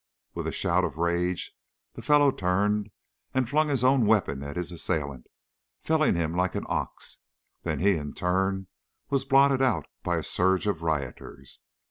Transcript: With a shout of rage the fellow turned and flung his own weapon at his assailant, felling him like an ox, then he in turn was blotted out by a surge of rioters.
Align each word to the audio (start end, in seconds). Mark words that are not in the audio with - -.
With 0.33 0.47
a 0.47 0.51
shout 0.51 0.83
of 0.83 0.97
rage 0.97 1.51
the 1.93 2.01
fellow 2.01 2.31
turned 2.31 2.89
and 3.35 3.47
flung 3.47 3.67
his 3.69 3.83
own 3.83 4.07
weapon 4.07 4.41
at 4.41 4.55
his 4.55 4.71
assailant, 4.71 5.27
felling 5.79 6.15
him 6.15 6.33
like 6.33 6.55
an 6.55 6.65
ox, 6.67 7.19
then 7.61 7.77
he 7.77 7.97
in 7.97 8.13
turn 8.15 8.65
was 9.11 9.25
blotted 9.25 9.61
out 9.61 9.85
by 10.01 10.17
a 10.17 10.23
surge 10.23 10.65
of 10.65 10.81
rioters. 10.81 11.59